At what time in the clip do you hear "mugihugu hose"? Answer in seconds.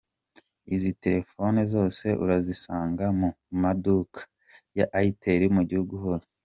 5.57-6.27